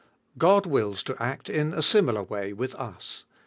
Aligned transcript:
God 0.39 0.65
wills 0.65 1.03
to 1.03 1.21
act 1.21 1.47
in 1.47 1.75
a 1.75 1.83
similar 1.83 2.23
way 2.23 2.53
with 2.53 2.73
us. 2.73 3.23